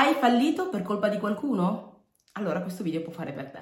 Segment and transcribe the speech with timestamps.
[0.00, 2.04] Hai fallito per colpa di qualcuno?
[2.32, 3.60] Allora questo video può fare per te.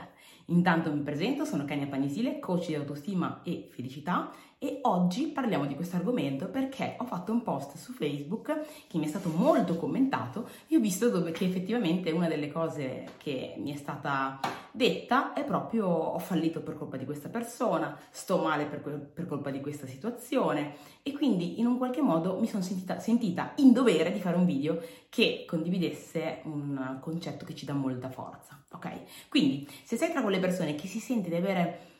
[0.52, 5.76] Intanto mi presento, sono Kenya Panisile, coach di autostima e felicità e oggi parliamo di
[5.76, 10.48] questo argomento perché ho fatto un post su Facebook che mi è stato molto commentato
[10.66, 14.40] e ho visto dove che effettivamente una delle cose che mi è stata
[14.72, 19.50] detta è proprio ho fallito per colpa di questa persona, sto male per, per colpa
[19.50, 24.10] di questa situazione e quindi in un qualche modo mi sono sentita, sentita in dovere
[24.10, 29.28] di fare un video che condividesse un concetto che ci dà molta forza, ok?
[29.28, 31.96] Quindi se sei tra quelle persone che si sente di avere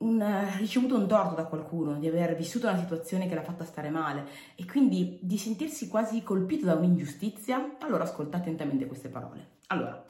[0.00, 3.64] un, eh, ricevuto un torto da qualcuno, di aver vissuto una situazione che l'ha fatta
[3.64, 9.58] stare male e quindi di sentirsi quasi colpito da un'ingiustizia, allora ascolta attentamente queste parole.
[9.68, 10.04] Allora,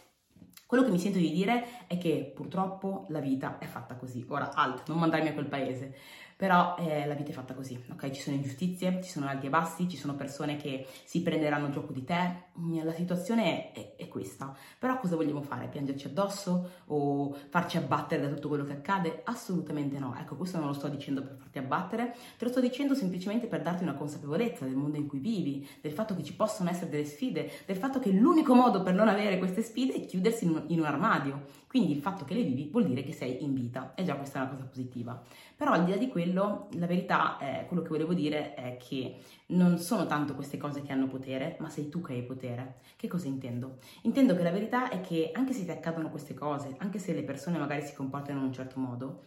[0.66, 4.24] quello che mi sento di dire è che purtroppo la vita è fatta così.
[4.28, 5.96] Ora, alt, non mandarmi a quel paese.
[6.40, 8.12] Però eh, la vita è fatta così, ok?
[8.12, 11.92] Ci sono ingiustizie, ci sono alti e bassi, ci sono persone che si prenderanno gioco
[11.92, 12.44] di te.
[12.82, 14.56] La situazione è, è questa.
[14.78, 15.68] Però cosa vogliamo fare?
[15.68, 19.20] Piangerci addosso o farci abbattere da tutto quello che accade?
[19.24, 20.16] Assolutamente no.
[20.18, 23.60] Ecco, questo non lo sto dicendo per farti abbattere, te lo sto dicendo semplicemente per
[23.60, 27.04] darti una consapevolezza del mondo in cui vivi, del fatto che ci possono essere delle
[27.04, 30.64] sfide, del fatto che l'unico modo per non avere queste sfide è chiudersi in un,
[30.68, 31.58] in un armadio.
[31.70, 34.38] Quindi il fatto che le vivi vuol dire che sei in vita e già questa
[34.38, 35.22] è una cosa positiva.
[35.54, 39.18] Però al di là di quello, la verità è, quello che volevo dire è che
[39.46, 42.80] non sono tanto queste cose che hanno potere, ma sei tu che hai potere.
[42.96, 43.78] Che cosa intendo?
[44.02, 47.22] Intendo che la verità è che anche se ti accadono queste cose, anche se le
[47.22, 49.22] persone magari si comportano in un certo modo,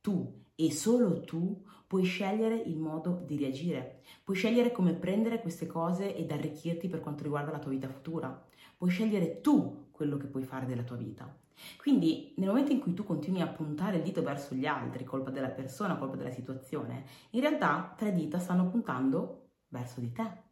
[0.00, 5.66] tu e solo tu puoi scegliere il modo di reagire, puoi scegliere come prendere queste
[5.66, 8.44] cose ed arricchirti per quanto riguarda la tua vita futura,
[8.76, 11.34] puoi scegliere tu quello che puoi fare della tua vita.
[11.76, 15.30] Quindi nel momento in cui tu continui a puntare il dito verso gli altri, colpa
[15.30, 20.46] della persona, colpa della situazione, in realtà tre dita stanno puntando verso di te.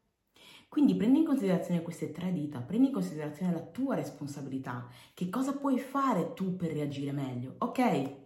[0.68, 5.54] Quindi prendi in considerazione queste tre dita, prendi in considerazione la tua responsabilità, che cosa
[5.54, 7.54] puoi fare tu per reagire meglio.
[7.58, 8.16] Ok,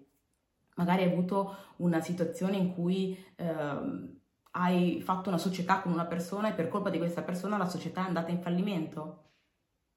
[0.77, 4.19] magari hai avuto una situazione in cui eh,
[4.53, 8.03] hai fatto una società con una persona e per colpa di questa persona la società
[8.03, 9.25] è andata in fallimento.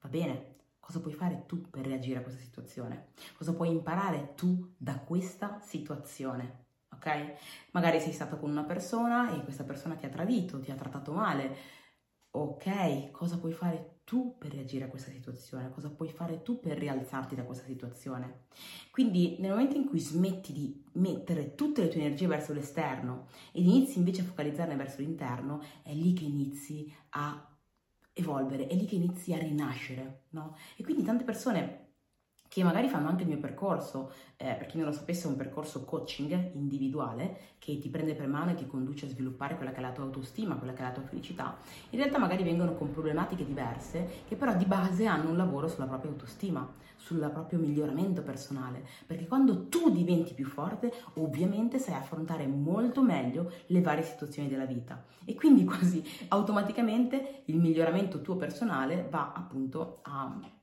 [0.02, 0.53] Va bene,
[0.84, 3.12] Cosa puoi fare tu per reagire a questa situazione?
[3.38, 6.66] Cosa puoi imparare tu da questa situazione?
[6.94, 7.36] Ok?
[7.72, 11.14] Magari sei stato con una persona e questa persona ti ha tradito, ti ha trattato
[11.14, 11.56] male.
[12.32, 15.70] Ok, cosa puoi fare tu per reagire a questa situazione?
[15.70, 18.48] Cosa puoi fare tu per rialzarti da questa situazione?
[18.92, 23.66] Quindi nel momento in cui smetti di mettere tutte le tue energie verso l'esterno ed
[23.66, 27.48] inizi invece a focalizzarne verso l'interno, è lì che inizi a
[28.14, 30.56] evolvere, è lì che inizi a rinascere, no?
[30.76, 31.83] E quindi tante persone
[32.54, 35.36] che magari fanno anche il mio percorso, eh, per chi non lo sapesse è un
[35.36, 39.80] percorso coaching individuale che ti prende per mano e ti conduce a sviluppare quella che
[39.80, 41.58] è la tua autostima, quella che è la tua felicità,
[41.90, 45.88] in realtà magari vengono con problematiche diverse che però di base hanno un lavoro sulla
[45.88, 52.46] propria autostima, sul proprio miglioramento personale, perché quando tu diventi più forte ovviamente sai affrontare
[52.46, 55.04] molto meglio le varie situazioni della vita.
[55.26, 60.62] E quindi quasi automaticamente il miglioramento tuo personale va appunto a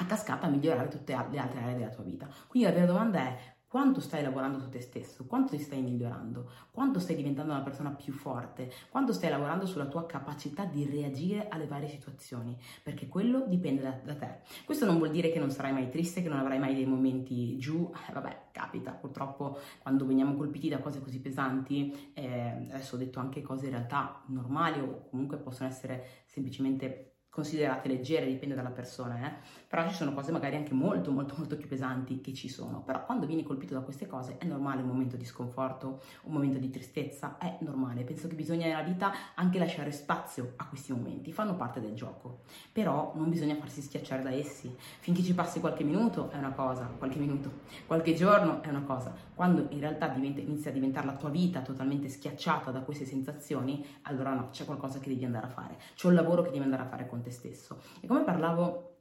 [0.00, 2.26] a cascata a migliorare tutte le altre aree della tua vita.
[2.46, 3.38] Quindi la vera domanda è
[3.70, 7.90] quanto stai lavorando su te stesso, quanto ti stai migliorando, quanto stai diventando una persona
[7.90, 13.44] più forte, quanto stai lavorando sulla tua capacità di reagire alle varie situazioni, perché quello
[13.46, 14.38] dipende da, da te.
[14.64, 17.58] Questo non vuol dire che non sarai mai triste, che non avrai mai dei momenti
[17.58, 22.98] giù, eh, vabbè, capita, purtroppo quando veniamo colpiti da cose così pesanti, eh, adesso ho
[22.98, 28.70] detto anche cose in realtà normali o comunque possono essere semplicemente considerate leggere, dipende dalla
[28.70, 29.32] persona, eh?
[29.68, 33.04] però ci sono cose magari anche molto molto molto più pesanti che ci sono, però
[33.06, 36.70] quando vieni colpito da queste cose è normale un momento di sconforto, un momento di
[36.70, 41.54] tristezza, è normale, penso che bisogna nella vita anche lasciare spazio a questi momenti, fanno
[41.54, 42.40] parte del gioco,
[42.72, 46.90] però non bisogna farsi schiacciare da essi, finché ci passi qualche minuto è una cosa,
[46.98, 51.14] qualche minuto, qualche giorno è una cosa, quando in realtà diventa, inizia a diventare la
[51.14, 55.50] tua vita totalmente schiacciata da queste sensazioni, allora no, c'è qualcosa che devi andare a
[55.50, 57.80] fare, c'è un lavoro che devi andare a fare con te stesso.
[58.00, 58.99] E come parlavo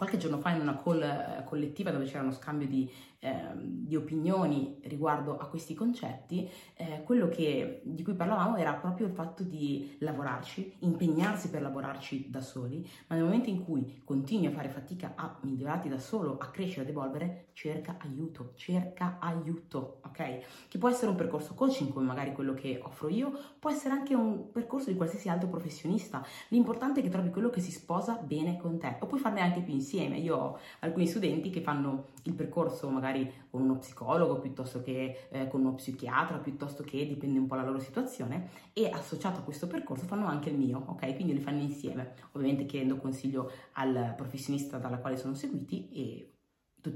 [0.00, 2.90] qualche giorno fa in una call eh, collettiva dove c'era uno scambio di
[3.22, 9.06] eh, di opinioni riguardo a questi concetti, eh, quello che, di cui parlavamo era proprio
[9.06, 14.46] il fatto di lavorarci, impegnarsi per lavorarci da soli, ma nel momento in cui continui
[14.46, 20.00] a fare fatica a migliorarti da solo, a crescere, ad evolvere, cerca aiuto, cerca aiuto,
[20.06, 20.68] ok?
[20.68, 24.14] Che può essere un percorso coaching come magari quello che offro io, può essere anche
[24.14, 26.24] un percorso di qualsiasi altro professionista.
[26.48, 29.60] L'importante è che trovi quello che si sposa bene con te, o puoi farne anche
[29.60, 30.18] più insieme insieme.
[30.18, 35.48] Io ho alcuni studenti che fanno il percorso magari con uno psicologo piuttosto che eh,
[35.48, 39.66] con uno psichiatra, piuttosto che dipende un po' dalla loro situazione e associato a questo
[39.66, 41.14] percorso fanno anche il mio, ok?
[41.16, 46.34] Quindi li fanno insieme, ovviamente chiedendo consiglio al professionista dalla quale sono seguiti e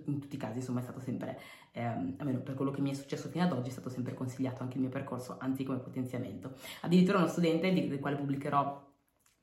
[0.07, 1.39] in tutti i casi insomma è stato sempre,
[1.73, 4.63] ehm, almeno per quello che mi è successo fino ad oggi, è stato sempre consigliato
[4.63, 6.55] anche il mio percorso, anzi come potenziamento.
[6.83, 8.93] Addirittura uno studente del quale pubblicherò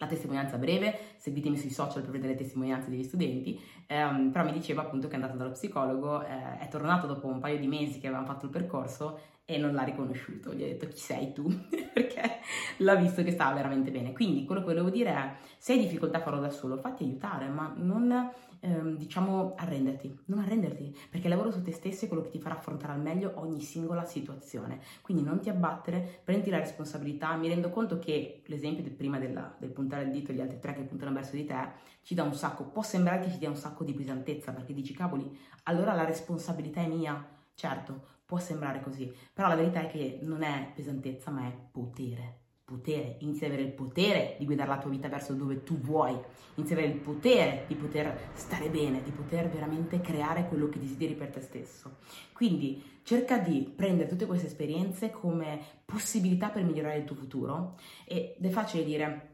[0.01, 4.51] la testimonianza breve, seguitemi sui social per vedere le testimonianze degli studenti, ehm, però mi
[4.51, 7.99] diceva appunto che è andato dallo psicologo, eh, è tornato dopo un paio di mesi
[7.99, 9.19] che avevamo fatto il percorso
[9.51, 11.45] e non l'ha riconosciuto, gli ha detto chi sei tu,
[11.93, 12.39] perché
[12.77, 14.13] l'ha visto che stava veramente bene.
[14.13, 17.47] Quindi quello che volevo dire è, se hai difficoltà a farlo da solo, fatti aiutare,
[17.49, 18.31] ma non
[18.61, 22.39] ehm, diciamo arrenderti, non arrenderti, perché il lavoro su te stesso è quello che ti
[22.39, 24.79] farà affrontare al meglio ogni singola situazione.
[25.01, 29.53] Quindi non ti abbattere, prendi la responsabilità, mi rendo conto che l'esempio del prima della,
[29.57, 32.23] del puntare il dito e gli altri tre che puntano verso di te ci dà
[32.23, 35.93] un sacco, può sembrare che ci dia un sacco di pesantezza, perché dici cavoli, allora
[35.93, 40.71] la responsabilità è mia, certo, Può sembrare così, però la verità è che non è
[40.73, 42.37] pesantezza, ma è potere.
[42.63, 46.17] Potere, inizi ad avere il potere di guidare la tua vita verso dove tu vuoi,
[46.55, 50.79] inizi ad avere il potere di poter stare bene, di poter veramente creare quello che
[50.79, 51.97] desideri per te stesso.
[52.31, 58.37] Quindi cerca di prendere tutte queste esperienze come possibilità per migliorare il tuo futuro ed
[58.39, 59.27] è facile dire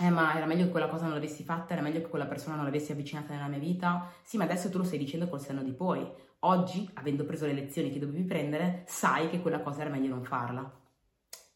[0.00, 2.56] eh ma era meglio che quella cosa non l'avessi fatta, era meglio che quella persona
[2.56, 4.10] non l'avessi avvicinata nella mia vita.
[4.22, 6.10] Sì, ma adesso tu lo stai dicendo col senno di poi.
[6.44, 10.24] Oggi, avendo preso le lezioni che dovevi prendere, sai che quella cosa era meglio non
[10.24, 10.80] farla.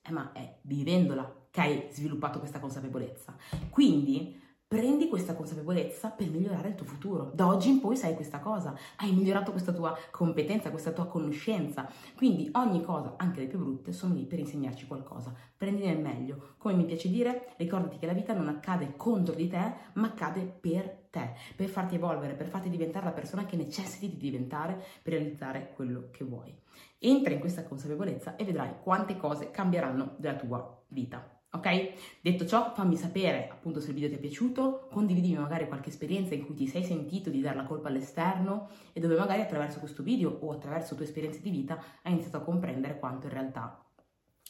[0.00, 3.36] Eh ma è vivendola che hai sviluppato questa consapevolezza.
[3.68, 7.30] Quindi Prendi questa consapevolezza per migliorare il tuo futuro.
[7.32, 11.88] Da oggi in poi sai questa cosa, hai migliorato questa tua competenza, questa tua conoscenza.
[12.16, 15.32] Quindi ogni cosa, anche le più brutte, sono lì per insegnarci qualcosa.
[15.56, 16.54] Prendine il meglio.
[16.58, 20.40] Come mi piace dire, ricordati che la vita non accade contro di te, ma accade
[20.40, 25.12] per te, per farti evolvere, per farti diventare la persona che necessiti di diventare per
[25.12, 26.52] realizzare quello che vuoi.
[26.98, 31.35] Entra in questa consapevolezza e vedrai quante cose cambieranno della tua vita.
[31.56, 31.92] Ok?
[32.20, 36.34] Detto ciò, fammi sapere appunto se il video ti è piaciuto, condividimi magari qualche esperienza
[36.34, 40.02] in cui ti sei sentito di dare la colpa all'esterno e dove magari attraverso questo
[40.02, 43.82] video o attraverso tue esperienze di vita hai iniziato a comprendere quanto in realtà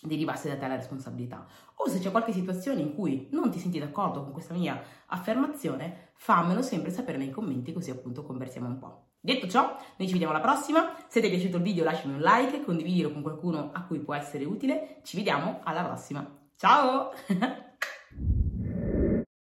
[0.02, 1.46] derivasse da te la responsabilità.
[1.76, 6.10] O se c'è qualche situazione in cui non ti senti d'accordo con questa mia affermazione,
[6.14, 9.04] fammelo sempre sapere nei commenti così appunto conversiamo un po'.
[9.20, 10.96] Detto ciò, noi ci vediamo alla prossima.
[11.06, 14.14] Se ti è piaciuto il video lasciami un like, condividilo con qualcuno a cui può
[14.14, 15.00] essere utile.
[15.02, 16.44] Ci vediamo alla prossima.
[16.58, 17.12] Ciao!